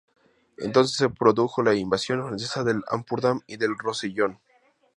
Entonces 0.57 0.97
se 0.97 1.09
produjo 1.09 1.61
la 1.61 1.75
invasión 1.75 2.25
francesa 2.25 2.63
del 2.63 2.81
Ampurdán 2.89 3.41
y 3.45 3.57
del 3.57 3.77
Rosellón. 3.77 4.39